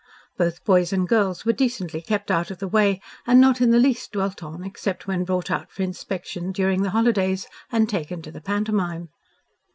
Both 0.35 0.65
boys 0.65 0.91
and 0.91 1.07
girls 1.07 1.45
were 1.45 1.53
decently 1.53 2.01
kept 2.01 2.31
out 2.31 2.49
of 2.49 2.57
the 2.57 2.67
way 2.67 2.99
and 3.27 3.39
not 3.39 3.61
in 3.61 3.69
the 3.69 3.77
least 3.77 4.13
dwelt 4.13 4.41
on 4.41 4.63
except 4.63 5.05
when 5.05 5.23
brought 5.25 5.51
out 5.51 5.69
for 5.71 5.83
inspection 5.83 6.51
during 6.51 6.81
the 6.81 6.89
holidays 6.89 7.45
and 7.71 7.87
taken 7.87 8.23
to 8.23 8.31
the 8.31 8.41
pantomime. 8.41 9.09